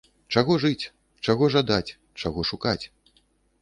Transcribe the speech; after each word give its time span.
Чаго 0.35 0.53
жыць, 0.63 0.89
чаго 1.27 1.51
жадаць, 1.59 1.95
чаго 2.25 2.49
шукаць? 2.53 2.81